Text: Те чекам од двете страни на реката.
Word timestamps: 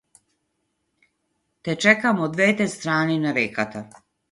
Те 1.67 1.75
чекам 1.85 2.25
од 2.29 2.35
двете 2.39 2.69
страни 2.77 3.21
на 3.29 3.37
реката. 3.39 3.87